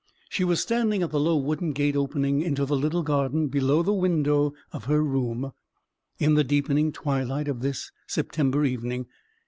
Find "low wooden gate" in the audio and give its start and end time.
1.19-1.95